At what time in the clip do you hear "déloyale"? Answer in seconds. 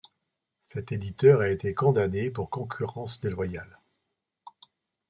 3.21-3.79